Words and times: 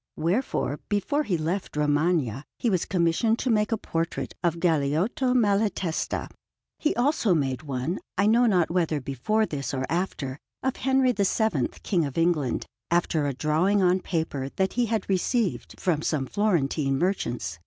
Wherefore, 0.17 0.79
before 0.89 1.21
he 1.21 1.37
left 1.37 1.77
Romagna, 1.77 2.43
he 2.57 2.71
was 2.71 2.85
commissioned 2.85 3.37
to 3.37 3.51
make 3.51 3.71
a 3.71 3.77
portrait 3.77 4.33
of 4.43 4.59
Galeotto 4.59 5.35
Malatesta. 5.35 6.27
He 6.79 6.95
also 6.95 7.35
made 7.35 7.61
one, 7.61 7.99
I 8.17 8.25
know 8.25 8.47
not 8.47 8.71
whether 8.71 8.99
before 8.99 9.45
this 9.45 9.75
or 9.75 9.85
after, 9.89 10.39
of 10.63 10.77
Henry 10.77 11.11
VII, 11.15 11.67
King 11.83 12.05
of 12.05 12.17
England, 12.17 12.65
after 12.89 13.27
a 13.27 13.33
drawing 13.35 13.83
on 13.83 13.99
paper 13.99 14.49
that 14.55 14.73
he 14.73 14.87
had 14.87 15.07
received 15.07 15.79
from 15.79 16.01
some 16.01 16.25
Florentine 16.25 16.97
merchants. 16.97 17.59